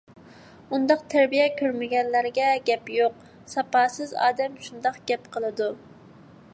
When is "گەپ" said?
2.71-2.91, 5.13-5.33